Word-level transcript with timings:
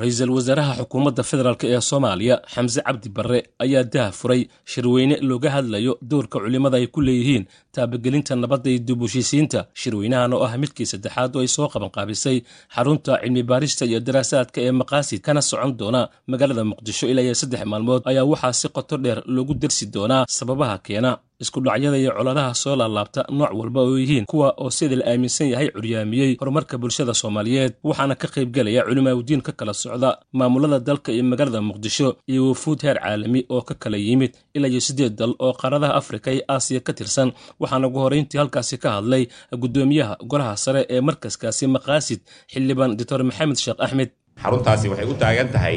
ra'iisul 0.00 0.30
wasaaraha 0.36 0.72
xukuumadda 0.80 1.22
federaalk 1.30 1.62
ee 1.64 1.80
soomaaliya 1.90 2.36
xamse 2.54 2.80
cabdi 2.86 3.08
barre 3.16 3.38
ayaa 3.64 3.84
daha 3.94 4.10
furay 4.20 4.42
shirweyne 4.72 5.16
looga 5.30 5.50
hadlayo 5.56 5.92
doorka 6.10 6.36
culimmada 6.44 6.76
ay 6.80 6.86
ku 6.94 7.00
leeyihiin 7.08 7.44
taabagelinta 7.76 8.32
nabadda 8.42 8.68
iyo 8.72 8.78
dib 8.88 9.00
heshiisiinta 9.06 9.60
shirweynahan 9.80 10.32
oo 10.36 10.42
ah 10.48 10.52
midkii 10.62 10.86
saddexaad 10.92 11.32
oo 11.36 11.40
ay 11.44 11.48
soo 11.56 11.68
qabanqaabisay 11.74 12.38
xarunta 12.74 13.12
cilmi 13.22 13.42
baarista 13.50 13.84
iyo 13.90 14.00
daraasaadka 14.06 14.58
ee 14.66 14.72
maqaasid 14.80 15.20
kana 15.26 15.40
socon 15.50 15.72
doona 15.80 16.00
magaalada 16.30 16.64
muqdisho 16.70 17.06
ilaa 17.12 17.24
iyo 17.28 17.34
saddex 17.42 17.62
maalmood 17.72 18.02
ayaa 18.10 18.24
waxaa 18.32 18.52
si 18.60 18.68
qoto 18.76 18.96
dheer 19.04 19.18
loogu 19.34 19.54
dersi 19.62 19.84
doonaa 19.94 20.22
sababaha 20.38 20.76
keena 20.86 21.10
isku 21.42 21.60
dhacyada 21.66 21.98
iyo 22.02 22.10
coladaha 22.18 22.54
soo 22.62 22.76
laalaabta 22.80 23.20
nooc 23.38 23.52
walba 23.60 23.80
oo 23.86 23.96
yihiin 24.02 24.24
kuwa 24.32 24.48
oo 24.62 24.70
sida 24.70 24.96
la 25.00 25.04
aaminsan 25.12 25.48
yahay 25.52 25.68
curyaamiyey 25.76 26.30
horumarka 26.40 26.78
bulshada 26.82 27.14
soomaaliyeed 27.20 27.72
waxaana 27.88 28.14
ka 28.22 28.28
qaybgelaya 28.34 28.82
culimaawdiin 28.88 29.42
ka 29.46 29.52
kala 29.58 29.74
socda 29.82 30.10
maamulada 30.38 30.78
dalka 30.88 31.12
iyo 31.12 31.24
magaalada 31.24 31.60
muqdisho 31.68 32.08
iyo 32.32 32.42
wafuud 32.50 32.80
heer 32.86 32.98
caalami 33.04 33.40
oo 33.54 33.62
ka 33.68 33.74
kala 33.82 33.96
yimid 34.06 34.32
ilaa 34.56 34.68
iyo 34.72 34.80
siddeed 34.80 35.14
dal 35.20 35.32
oo 35.38 35.52
qaaradaha 35.60 35.94
afrika 36.00 36.28
iyo 36.32 36.42
aasiya 36.48 36.80
ka 36.86 36.92
tirsan. 36.98 37.28
Waxaana 37.60 37.86
ugu 37.88 37.98
horrayntii 38.04 38.38
halkaasi 38.40 38.76
ka 38.82 38.88
hadlay 38.96 39.22
guddoomiyaha 39.62 40.14
golaha 40.30 40.56
sare 40.64 40.82
ee 40.94 41.00
markaskaasi 41.08 41.64
maqaasid 41.76 42.20
xildhibaan 42.52 42.96
doctor 42.98 43.20
maxamed 43.28 43.56
sheekh 43.64 43.80
axmed. 43.84 44.10
Xaruntaasi 44.42 44.86
waxay 44.90 45.06
u 45.12 45.14
taagan 45.22 45.48
tahay 45.54 45.76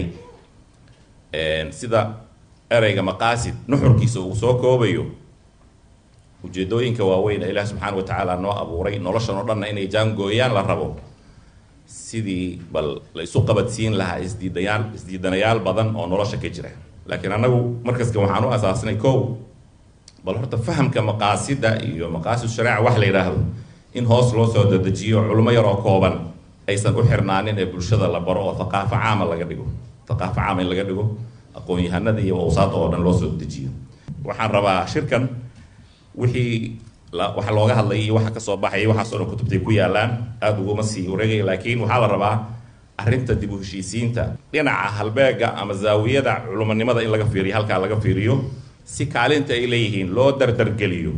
sida 1.79 2.01
ereyga 2.75 3.01
maqaasid 3.09 3.55
nuxurkiisa 3.67 4.19
uu 4.21 4.35
soo 4.41 4.53
koobayo 4.63 5.03
ujeedooyinka 6.45 7.03
waaweyn 7.09 7.41
ee 7.43 7.49
ilaah 7.53 7.65
subxaana 7.69 7.97
wa 7.97 8.03
tacaala 8.03 8.35
noo 8.43 8.51
abuuray 8.61 8.95
noloshan 8.99 9.35
oo 9.39 9.45
dhanna 9.49 9.65
inay 9.71 9.87
jaangooyaan 9.93 10.53
la 10.57 10.61
rabo. 10.61 10.87
Sidii 11.87 12.61
bal 12.73 13.01
la 13.13 13.21
isu 13.23 13.41
qabadsiin 13.49 13.97
lahaa 13.97 14.17
isdiidayaal 14.25 14.83
isdiidanayaal 14.95 15.59
badan 15.59 15.95
oo 15.95 16.05
nolosha 16.07 16.37
ka 16.37 16.49
jira. 16.55 16.69
Laakiin 17.09 17.33
annagu 17.33 17.59
markaskan 17.83 18.21
waxaan 18.23 18.45
u 18.45 18.49
asaasnay 18.57 18.95
kow 18.95 19.17
bal 20.25 20.35
horta 20.37 20.57
fahamka 20.57 21.01
maqaasida 21.01 21.69
iyo 21.89 22.09
maqaasid 22.15 22.49
shareeca 22.55 22.81
wax 22.85 22.95
la 23.01 23.05
yidhaahdo 23.09 23.39
in 23.97 24.05
hoos 24.05 24.33
loo 24.33 24.47
soo 24.53 24.63
dadejiyo 24.71 25.17
culimo 25.29 25.51
yaroo 25.51 25.75
kooban 25.85 26.15
aysan 26.69 26.95
u 26.95 27.01
xirnaanin 27.09 27.57
ee 27.59 27.65
bulshada 27.65 28.07
la 28.15 28.19
baro 28.19 28.41
oo 28.47 28.53
thaqaafo 28.59 28.95
caama 28.95 29.25
laga 29.31 29.45
dhigo. 29.49 29.65
Thaqaafo 30.07 30.35
caama 30.35 30.61
in 30.61 30.69
laga 30.69 30.83
dhigo 30.89 31.05
aqoon-yahanada 31.57 32.21
iyo 32.21 32.35
awsaada 32.45 32.75
oo 32.81 32.87
dhan 32.91 33.01
loo 33.05 33.13
soo 33.21 33.31
dejiyo 33.41 33.69
waxaan 34.25 34.51
rabaa 34.55 34.85
shirkan 34.93 35.23
wixii 36.21 36.77
waxa 37.37 37.51
looga 37.57 37.73
hadlayay 37.79 38.03
iyo 38.05 38.13
waxa 38.17 38.31
ka 38.35 38.39
soo 38.47 38.57
baxayay 38.63 38.87
waxaas 38.91 39.13
o 39.13 39.17
dhan 39.19 39.27
kutubtay 39.31 39.59
ku 39.65 39.71
yaalaan 39.79 40.11
aada 40.41 40.59
uguma 40.61 40.83
sii 40.91 41.07
wareegaya 41.11 41.43
laakiin 41.49 41.79
waxaa 41.83 41.99
la 42.03 42.07
rabaa 42.15 42.35
arrinta 43.01 43.33
dib 43.41 43.51
u 43.53 43.57
heshiisiinta 43.61 44.23
dhinaca 44.51 44.89
halbeega 44.99 45.47
ama 45.61 45.73
zaawiyada 45.73 46.33
culumanimada 46.47 47.01
in 47.05 47.11
laga 47.13 47.25
fiiriyo 47.33 47.55
halkaa 47.57 47.79
laga 47.83 47.97
fiiriyo 48.03 48.35
si 48.93 49.05
kaalinta 49.13 49.53
ay 49.57 49.65
leeyihiin 49.71 50.09
loo 50.15 50.31
dardargeliyo 50.39 51.13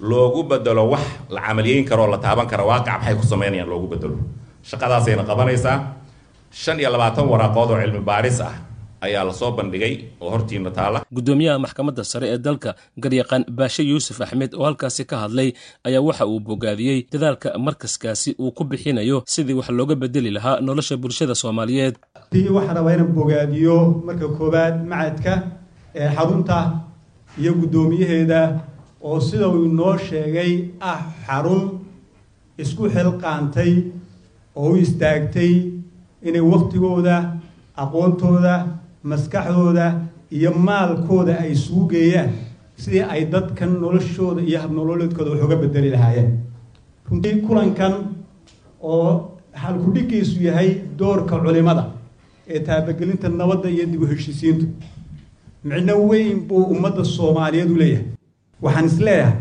loogu 0.00 0.42
bedelo 0.50 0.84
wax 0.92 1.04
la 1.34 1.40
camaliyeyn 1.46 1.84
karo 1.88 2.02
oo 2.06 2.10
la 2.14 2.18
taaban 2.24 2.46
kara 2.50 2.64
waaqac 2.70 2.96
maxay 3.02 3.14
ku 3.20 3.24
sameynayaan 3.32 3.68
loogu 3.72 3.86
bedelo 3.92 4.16
shaqadaasayna 4.68 5.24
qabanaysaa. 5.30 5.76
Shan 6.52 6.78
iyo 6.80 6.90
labaatan 6.94 7.26
waraaqood 7.32 7.70
oo 7.74 7.78
cilmi 7.82 8.00
baaris 8.00 8.38
ah 8.40 8.54
ayaa 9.06 9.24
la 9.28 9.32
soo 9.40 9.50
bandhigay 9.58 9.94
oo 10.20 10.30
hortiina 10.34 10.70
taala. 10.70 10.98
Guddoomiyaha 11.16 11.58
maxkamadda 11.64 12.04
sare 12.12 12.26
ee 12.34 12.38
dalka 12.46 12.70
garyaqaan 13.02 13.44
baashe 13.58 13.82
yuusuf 13.90 14.20
axmed 14.24 14.52
oo 14.54 14.64
halkaasi 14.68 15.04
ka 15.10 15.16
hadlay 15.24 15.48
ayaa 15.88 16.02
waxa 16.08 16.24
uu 16.32 16.40
bogaadiyey 16.48 16.98
dadaalka 17.12 17.48
markaskaasi 17.66 18.30
uu 18.42 18.50
ku 18.56 18.64
bixinayo 18.70 19.22
sidii 19.34 19.56
wax 19.58 19.68
looga 19.78 19.94
bedeli 20.02 20.30
lahaa 20.36 20.60
nolosha 20.60 20.96
bulshada 21.02 21.34
soomaaliyeed. 21.42 21.94
Tii 22.32 22.48
waxaa 22.56 22.74
rabaa 22.78 22.94
inaan 22.96 23.12
bogaadiyo 23.18 23.76
marka 24.06 24.26
koowaad 24.38 24.76
macadka 24.90 25.32
ee 26.00 26.08
xarunta 26.16 26.56
iyo 27.40 27.52
guddoomiyaheeda 27.60 28.40
oo 29.08 29.20
sida 29.20 29.46
uu 29.48 29.64
inoo 29.70 29.94
sheegay 30.08 30.52
ah 30.90 31.00
xarun 31.26 31.62
isku 32.62 32.82
xilqaantay 32.94 33.72
oo 34.60 34.70
u 34.72 34.76
istaagtay 34.84 35.52
inay 36.28 36.42
waktigooda 36.52 37.16
aqoontooda 37.82 38.54
maskaxdooda 39.10 39.86
iyo 40.36 40.50
maalkooda 40.68 41.32
ay 41.42 41.52
isugu 41.52 41.84
geeyaan 41.92 42.30
sidii 42.82 43.02
ay 43.14 43.24
dadkan 43.32 43.70
noloshooda 43.80 44.40
iyo 44.42 44.58
habnololeedkooda 44.64 45.30
wax 45.30 45.42
uga 45.44 45.56
bedeli 45.62 45.90
lahaayeen. 45.90 46.30
Runtii 47.10 47.40
kulankan 47.46 47.94
oo 48.82 49.38
halkudhigiisu 49.52 50.42
yahay 50.42 50.70
doorka 50.98 51.38
culimada 51.44 51.84
ee 52.48 52.60
taabagelinta 52.60 53.28
nabadda 53.28 53.68
iyo 53.70 53.86
dib 53.92 54.02
u 54.02 54.06
heshiisiintu 54.06 54.66
micno 55.64 55.94
weyn 56.08 56.40
buu 56.48 56.64
ummadda 56.74 57.04
soomaaliyeed 57.04 57.70
u 57.70 57.76
leeyahay. 57.76 58.04
Waxaan 58.62 58.86
is 58.86 58.98
leeyahay 59.00 59.36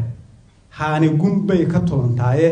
haani 0.69 1.09
gunbay 1.09 1.65
ka 1.65 1.79
tulantaaye 1.79 2.49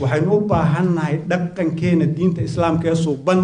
waxaynu 0.00 0.32
u 0.36 0.40
baahannahay 0.50 1.16
dhaqankeena 1.30 2.06
diinta 2.16 2.42
islaamka 2.42 2.88
ee 2.90 2.94
suuban 3.04 3.40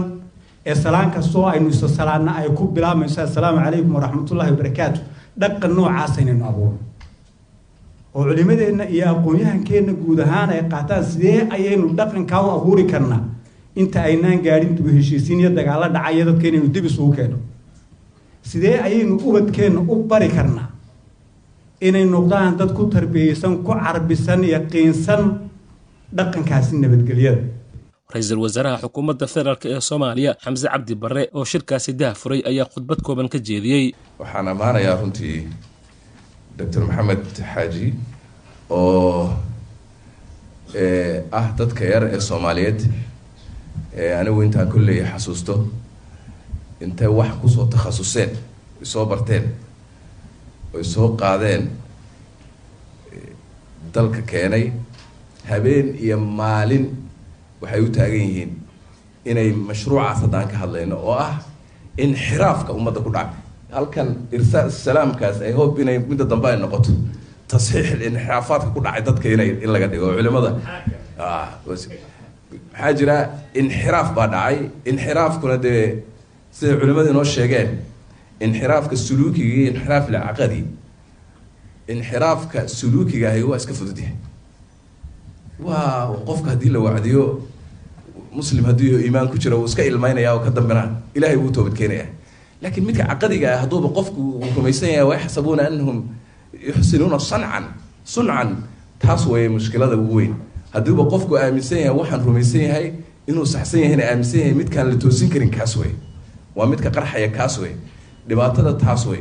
ee 0.67 0.75
salaan 0.75 1.11
kastoo 1.11 1.47
aynu 1.47 1.69
isa 1.69 1.89
salaanna 1.89 2.33
ay 2.41 2.49
ku 2.59 2.65
bilaabmayso 2.77 3.23
assalaamu 3.23 3.59
calaykum 3.65 3.95
waraxmatullahi 3.97 4.51
wabarakaatu 4.55 5.01
dhaqan 5.41 5.73
noocaasaynu 5.77 6.45
abuurno 6.51 6.79
oo 8.15 8.23
culimadeenna 8.29 8.85
iyo 8.95 9.07
aqoon-yahankeenna 9.15 9.93
guud 10.03 10.19
ahaan 10.27 10.51
ay 10.51 10.63
qaataan 10.73 11.05
sidee 11.13 11.39
ayaynu 11.57 11.87
dhaqankaa 11.99 12.41
u 12.47 12.51
abuuri 12.59 12.85
karnaa 12.93 13.23
inta 13.81 13.99
aynaan 14.09 14.39
gaadhin 14.47 14.77
dubu 14.77 14.89
heshiisiin 14.97 15.41
iyo 15.41 15.51
dagaalo 15.59 15.87
dhacaya 15.95 16.25
dadka 16.29 16.47
inaynu 16.49 16.69
dib 16.75 16.85
isugu 16.91 17.13
keenno 17.17 17.39
sidee 18.51 18.77
ayaynu 18.87 19.15
ubadkeenna 19.29 19.81
u 19.81 19.95
bari 20.11 20.29
karnaa 20.29 20.69
inay 21.81 22.05
noqdaan 22.05 22.57
dad 22.59 22.71
ku 22.79 22.85
tarbiyeysan 22.95 23.53
ku 23.65 23.73
carbisan 23.85 24.41
yaqiinsan 24.55 25.23
dhaqankaasi 26.17 26.73
nabadgelyada 26.83 27.43
ra'iisul 28.13 28.41
wasaaraha 28.45 28.77
xukuumadda 28.85 29.27
federaalk 29.35 29.65
ee 29.73 29.81
soomaaliya 29.89 30.33
xamse 30.45 30.67
cabdi 30.73 30.95
barre 31.03 31.23
oo 31.39 31.45
shirkaasi 31.53 31.93
dah 32.01 32.13
furay 32.21 32.41
ayaa 32.51 32.67
khudbad 32.73 33.01
kooban 33.07 33.29
ka 33.33 33.39
jeediyey. 33.49 33.85
Waxaan 34.21 34.49
ammaanayaa 34.53 34.97
runtii 35.01 35.39
doctor 36.59 36.83
maxamed 36.89 37.23
xaaji 37.55 37.87
oo 38.71 39.31
ah 41.39 41.47
dadka 41.59 41.85
yar 41.93 42.05
ee 42.15 42.21
soomaaliyeed 42.29 42.81
ee 44.03 44.13
anigu 44.21 44.41
intaan 44.47 44.69
kolley 44.73 44.99
xasuusto 45.13 45.55
intay 46.85 47.09
wax 47.19 47.33
ku 47.43 47.49
soo 47.55 47.67
takhasuseen 47.73 48.31
ay 48.81 48.87
soo 48.93 49.05
barteen 49.11 49.45
oy 50.75 50.85
soo 50.93 51.09
qaadeen 51.21 51.63
dalka 53.95 54.23
keenay 54.31 54.65
habeen 55.51 55.89
iyo 56.05 56.17
maalin 56.41 56.85
waxay 57.63 57.81
u 57.81 57.89
taagan 57.97 58.23
yihiin 58.29 58.51
inay 59.31 59.49
mashruucaas 59.53 60.19
haddaan 60.25 60.49
ka 60.53 60.57
hadlayno 60.63 60.97
oo 60.97 61.15
ah 61.29 61.35
inxiraafka 61.99 62.73
ummadda 62.73 63.01
ku 63.01 63.11
dhacay. 63.11 63.37
Halkan 63.73 64.09
irsaa 64.33 64.71
salaamkaas 64.71 65.41
ay 65.47 65.53
hob 65.53 65.79
inay 65.79 65.99
midda 65.99 66.25
dambe 66.25 66.49
ay 66.51 66.57
noqoto. 66.59 66.93
Tasxiix 67.51 67.89
inxiraafaadka 68.09 68.71
ku 68.75 68.81
dhacay 68.81 69.03
dadka 69.09 69.27
inay 69.35 69.49
in 69.65 69.71
laga 69.75 69.87
dhigo 69.93 70.07
culimada. 70.17 70.51
Maxaa 72.73 72.93
jira? 72.99 73.17
Inxiraaf 73.55 74.15
baa 74.17 74.27
dhacay. 74.35 74.57
Inxiraafkuna 74.91 75.57
dee 75.63 76.03
siday 76.53 76.77
culimada 76.81 77.11
inoo 77.11 77.25
sheegeen. 77.25 77.79
Inxiraafka 78.41 78.97
suluukiga 78.97 79.53
iyo 79.55 79.71
inxiraaf 79.73 80.09
ilcaqadi 80.09 80.65
inxiraafka 81.89 82.69
suluukiga 82.69 83.29
ahi 83.31 83.43
waa 83.43 83.57
iska 83.57 83.75
fududyahay 83.75 84.15
waa 85.63 86.15
qofka 86.27 86.51
haddii 86.51 86.71
la 86.71 86.79
wacdiyo 86.81 87.43
muslim 88.33 88.65
haddii 88.65 89.05
iimaan 89.05 89.29
ku 89.29 89.37
jira 89.39 89.57
wuu 89.57 89.65
iska 89.67 89.83
ilmaynaya 89.85 90.35
oo 90.35 90.41
ka 90.45 90.51
dambena 90.51 90.83
ilahay 91.15 91.37
wuu 91.37 91.51
toobad 91.51 91.75
keenaya. 91.75 92.07
Laakiin 92.63 92.87
midka 92.87 93.05
caqadiga 93.05 93.55
ah 93.55 93.61
hadduuba 93.63 93.89
qofku 93.89 94.21
uu 94.41 94.47
rumaysan 94.57 94.89
yahay 94.89 95.07
wayaxsabuuna 95.11 95.67
anahum 95.67 95.99
yuxsinuuna 96.69 97.19
sancan 97.19 97.65
suncan. 98.05 98.57
Taas 98.99 99.27
weeye 99.27 99.49
mushkilada 99.49 99.97
ugu 99.97 100.15
weyn. 100.17 100.35
Haddiiba 100.73 101.05
qofku 101.13 101.37
aaminsan 101.37 101.79
yahay 101.79 101.97
waxaan 101.99 102.25
rumaysan 102.25 102.61
yahay 102.61 102.87
inuu 103.27 103.47
saxsan 103.47 103.81
yahayna 103.81 104.05
aaminsan 104.11 104.41
yahay 104.41 104.55
midkaan 104.55 104.87
la 104.91 104.97
toosin 104.97 105.29
karin 105.31 105.51
kaas 105.51 105.77
wey 105.77 105.93
waa 106.57 106.67
midka 106.67 106.91
qarxaya 106.91 107.29
kaas 107.37 107.59
wey 107.59 107.73
dhibaatada 108.29 108.73
taas 108.79 109.07
wey 109.07 109.21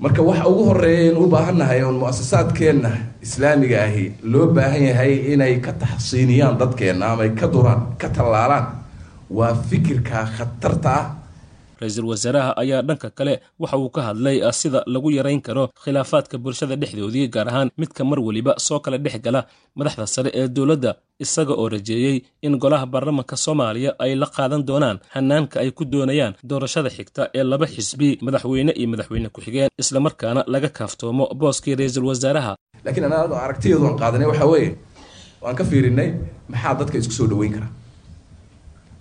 marka 0.00 0.22
waxa 0.22 0.44
ugu 0.48 0.62
horreeya 0.70 1.10
in 1.12 1.16
u 1.16 1.26
baahannahay 1.34 1.82
oon 1.84 1.96
mu'asasaadkeenna 2.02 2.90
islaamiga 3.26 3.78
ahi 3.86 4.04
loo 4.32 4.46
baahan 4.56 4.82
yahay 4.90 5.12
inay 5.32 5.54
ka 5.64 5.72
taxsiiniyaan 5.82 6.56
dadkeenna 6.60 7.06
ama 7.12 7.28
ka 7.40 7.46
duraan 7.52 7.82
ka 8.00 8.08
tallaalaan 8.08 8.66
waa 9.38 9.54
fikirka 9.68 10.24
khatarta 10.36 10.90
ah 11.00 11.04
ra'iisul 11.80 12.06
wasaaraha 12.12 12.50
ayaa 12.62 12.82
dhanka 12.88 13.08
kale 13.18 13.34
waxa 13.62 13.76
uu 13.82 13.90
ka 13.96 14.00
hadlay 14.08 14.36
sida 14.60 14.80
lagu 14.94 15.08
yarayn 15.18 15.40
karo 15.46 15.64
khilaafaadka 15.84 16.36
bulshada 16.44 16.74
dhexdoodii 16.82 17.26
gaar 17.34 17.48
ahaan 17.52 17.68
midka 17.80 18.02
mar 18.10 18.18
weliba 18.26 18.52
soo 18.66 18.78
kala 18.84 18.98
dhex 19.04 19.16
gala 19.26 19.40
madaxda 19.78 20.06
sare 20.14 20.30
ee 20.40 20.46
dowladda 20.56 20.90
isaga 21.24 21.54
oo 21.62 21.68
rajeeyey 21.74 22.16
in 22.46 22.54
golaha 22.62 22.86
baarlamanka 22.92 23.36
soomaaliya 23.44 23.90
ay 24.04 24.12
la 24.22 24.26
qaadan 24.36 24.62
doonaan 24.68 24.98
hanaanka 25.14 25.56
ay 25.62 25.70
ku 25.78 25.84
doonayaan 25.94 26.34
doorashada 26.50 26.90
xigta 26.96 27.22
ee 27.38 27.44
laba 27.52 27.66
xisbi 27.74 28.08
madaxweyne 28.26 28.72
iyo 28.80 28.88
madaxweyne 28.92 29.28
ku-xigeen 29.34 29.68
islamarkaana 29.82 30.40
laga 30.54 30.68
kaaftoomo 30.78 31.24
booskii 31.40 31.74
ra'iisul 31.80 32.06
wasaaraha. 32.10 32.52
Laakiin 32.84 33.04
anaa 33.08 33.24
aragtiyaedu 33.46 33.84
aan 33.88 33.96
qaadanay 34.02 34.26
waxaa 34.30 34.48
weeye 34.52 34.70
waan 35.44 35.56
ka 35.60 35.64
fiirinay 35.70 36.08
maxaa 36.52 36.74
dadka 36.80 36.96
isku 37.02 37.12
soo 37.18 37.26
dhaweyn 37.32 37.52
kara 37.56 37.68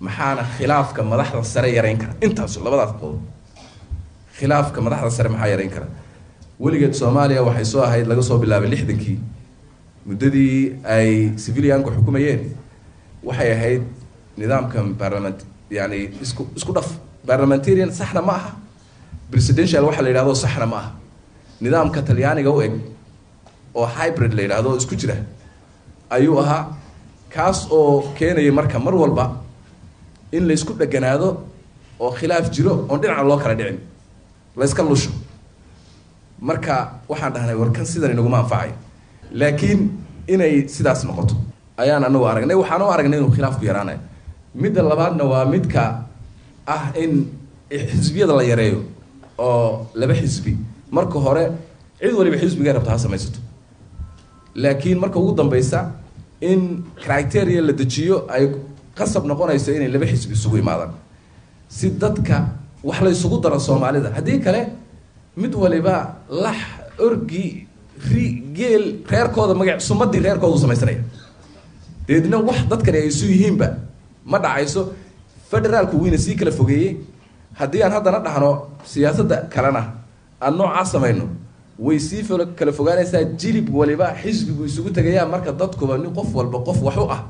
maxaana 0.06 0.44
khilaafka 0.58 1.02
madaxda 1.12 1.44
sare 1.54 1.70
yarayn 1.78 1.98
kara 2.02 2.14
intaas 2.26 2.54
labadaas 2.66 2.92
qodob 3.02 3.20
khilaafka 4.38 4.80
madaxda 4.86 5.10
sare 5.18 5.30
maxaa 5.34 5.50
yarayn 5.54 5.70
kara 5.76 5.88
weligeed 6.64 6.94
soomaaliya 7.02 7.42
waxay 7.48 7.66
soo 7.74 7.82
ahayd 7.88 8.06
laga 8.12 8.22
soo 8.30 8.38
bilaabay 8.44 8.70
lixdankii. 8.74 9.18
Muddadii 10.08 10.80
ay 10.96 11.10
civilianku 11.44 11.90
xukumayeen 11.96 12.42
waxay 13.28 13.52
ahayd 13.56 13.84
nidaamka 14.40 14.80
baarlament 15.00 15.40
yani 15.78 16.00
isku 16.26 16.44
isku 16.58 16.72
dhaf. 16.78 16.90
Parliamentarian 17.28 17.92
saxna 18.00 18.22
ma 18.22 18.34
aha. 18.40 18.52
Presidential 19.32 19.84
waxa 19.88 20.02
la 20.02 20.10
yidhahdo 20.12 20.34
saxna 20.44 20.66
ma 20.66 20.78
aha. 20.82 20.92
Nidaamka 21.62 22.00
talyaaniga 22.08 22.52
u 22.52 22.62
eg 22.66 22.74
oo 23.76 23.86
hybrid 23.98 24.34
la 24.38 24.42
yidhahdo 24.46 24.70
isku 24.82 24.96
jira 25.02 25.16
ayuu 26.10 26.40
ahaa 26.44 26.62
kaas 27.36 27.68
oo 27.72 28.14
keenaya 28.18 28.52
marka 28.60 28.80
mar 28.86 28.96
walba 29.02 29.26
in 30.32 30.48
la 30.48 30.54
isku 30.54 30.74
dheganaado 30.74 31.28
oo 32.00 32.12
khilaaf 32.12 32.50
jiro 32.52 32.86
oon 32.90 33.00
dhinaca 33.02 33.24
loo 33.24 33.38
kala 33.38 33.56
dhicin 33.56 33.80
la 34.58 34.66
yska 34.66 34.84
lusho. 34.84 35.12
Marka 36.42 36.76
waxaan 37.10 37.34
dhahnay 37.34 37.56
warkan 37.56 37.86
sidan 37.86 38.12
inaguma 38.12 38.40
anfacay. 38.44 38.72
Laakiin 39.32 39.80
inay 40.28 40.68
sidaas 40.68 41.04
noqoto 41.04 41.36
ayaan 41.78 42.04
anagu 42.04 42.26
aragnay. 42.32 42.56
Waxaan 42.56 42.82
u 42.82 42.88
aragnay 42.96 43.20
inuu 43.20 43.32
khilaafku 43.36 43.66
yaraanayo. 43.66 44.00
Midda 44.56 44.82
labaadna 44.84 45.24
waa 45.32 45.46
midka 45.46 46.06
ah 46.68 46.92
in 46.96 47.28
xisbiyada 47.70 48.34
la 48.40 48.44
yareeyo 48.44 48.80
oo 49.38 49.88
laba 49.96 50.14
xisbi. 50.16 50.58
Marka 50.92 51.20
hore 51.20 51.52
cid 52.00 52.14
waliba 52.20 52.38
xisbigay 52.38 52.74
rabta 52.74 52.92
ha 52.92 52.98
samaysato. 52.98 53.40
Laakiin 54.56 55.00
marka 55.00 55.20
ugu 55.20 55.36
dambeysa 55.36 55.92
in 56.42 56.84
criteria 57.04 57.62
la 57.62 57.74
dejiyo 57.74 58.26
ay 58.32 58.48
qasab 59.00 59.24
noqonayso 59.32 59.70
inay 59.78 59.88
laba 59.94 60.06
xisbi 60.12 60.34
isugu 60.38 60.58
imaadaan. 60.64 60.92
Si 61.78 61.86
dadka 62.02 62.38
wax 62.84 63.00
la 63.06 63.10
isugu 63.16 63.38
daro 63.44 63.60
soomaalida 63.68 64.10
haddii 64.18 64.40
kale 64.46 64.62
mid 65.42 65.54
waliba 65.56 65.96
lax 66.44 66.58
orgi 67.06 67.46
ri 68.12 68.26
geel 68.58 68.84
reerkooda 69.12 69.54
magac 69.60 69.80
sumadii 69.88 70.20
reerkooda 70.26 70.56
u 70.56 70.60
samaysanaya 70.64 71.02
deedna 72.08 72.38
wax 72.48 72.60
dadkani 72.72 72.98
ay 73.02 73.08
isu 73.12 73.26
yihiinba 73.34 73.68
ma 74.32 74.38
dhacayso. 74.44 74.82
Federaalku 75.52 75.96
weyna 76.04 76.18
sii 76.18 76.36
kala 76.40 76.52
fogeeyey. 76.52 76.98
Haddii 77.60 77.82
aan 77.84 77.92
haddana 77.92 78.20
dhahno 78.26 78.52
siyaasadda 78.92 79.38
kalena 79.54 79.82
aan 80.42 80.54
noocaa 80.58 80.86
samayno 80.86 81.26
way 81.80 82.00
sii 82.00 82.22
kala 82.58 82.72
fogaanaysaa 82.72 83.24
jilib 83.42 83.68
waliba 83.80 84.14
xisbigu 84.22 84.66
isugu 84.66 84.90
tegayaa. 84.90 85.26
Marka 85.26 85.52
dadkuba 85.52 85.98
nin 85.98 86.12
qof 86.18 86.30
walba 86.36 86.60
qof 86.68 86.80
wax 86.88 86.98
u 86.98 87.08
ah 87.16 87.22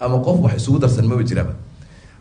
ama 0.00 0.16
qof 0.26 0.36
wax 0.44 0.54
isugu 0.60 0.78
darsan 0.82 1.06
maba 1.10 1.22
jiraba 1.30 1.52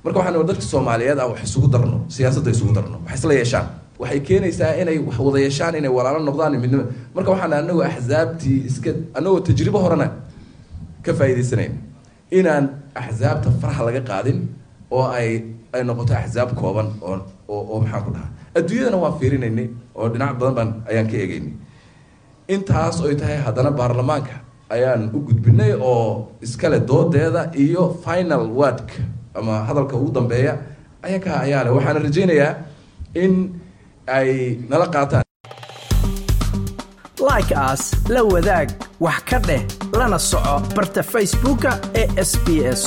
marka 0.04 0.18
waxaan 0.20 0.48
dadka 0.50 0.62
soomaaliyeed 0.72 1.20
aan 1.22 1.30
wax 1.32 1.40
isugu 1.48 1.68
darno 1.74 1.98
siyaasadda 2.16 2.50
isugu 2.56 2.72
darno 2.78 2.98
wax 3.06 3.16
isla 3.20 3.34
yeeshaan. 3.40 3.68
Waxay 4.02 4.20
keenaysaa 4.28 4.72
inay 4.82 4.98
wax 5.08 5.18
wada 5.26 5.40
yeeshaan 5.46 5.74
inay 5.80 5.92
walaalo 5.98 6.20
noqdaan 6.28 6.54
midnimo 6.64 6.84
marka 7.16 7.30
waxaan 7.34 7.54
anagu 7.60 7.82
axsaabtii 7.90 8.58
iska 8.70 8.92
anagoo 9.18 9.40
tajribo 9.48 9.80
horena 9.84 10.08
ka 11.06 11.12
faa'iidaysanayn. 11.20 11.74
Inaan 12.40 12.64
axsaabta 13.02 13.50
faraha 13.62 13.82
laga 13.88 14.02
qaadin 14.10 14.40
oo 14.92 15.06
ay 15.20 15.30
ay 15.76 15.82
noqoto 15.90 16.14
axsaab 16.22 16.50
kooban 16.60 16.88
oo 17.08 17.16
oo 17.54 17.62
oo 17.72 17.78
maxaan 17.84 18.04
ku 18.06 18.12
dhahaa. 18.16 18.30
Adduunyadana 18.58 18.98
waan 19.04 19.16
fiirinaynay 19.20 19.68
oo 19.96 20.06
dhinac 20.14 20.32
badan 20.40 20.54
baan 20.58 20.70
ayaan 20.90 21.08
ka 21.12 21.16
eegaynay. 21.22 21.54
Intaas 22.54 23.02
oy 23.02 23.16
tahay 23.20 23.38
haddana 23.46 23.72
baarlamaanka 23.80 24.36
ayaan 24.70 25.10
u 25.16 25.20
gudbinay 25.28 25.74
oo 25.92 26.28
iskale 26.42 26.80
doodeeda 26.80 27.52
iyo 27.66 27.84
final 28.06 28.44
wordk 28.60 28.90
ama 29.36 29.54
hadalka 29.68 29.96
ugu 29.98 30.12
dambeeya 30.12 30.58
ayakaa 31.04 31.40
ayaa 31.46 31.72
waxaana 31.78 32.00
rajaynayaa 32.08 32.56
in 33.24 33.34
ay 34.08 34.58
nala 34.70 34.88
qaataan. 34.96 35.24
Like 37.30 37.52
aas 37.56 37.84
la 38.10 38.22
wadaag 38.24 38.70
wax 39.00 39.20
ka 39.30 39.40
dheh 39.48 39.62
lana 40.00 40.20
soco 40.20 40.56
barta 40.76 41.02
facebooka 41.04 41.72
ee 42.02 42.08
sb 42.32 42.48
s 42.78 42.82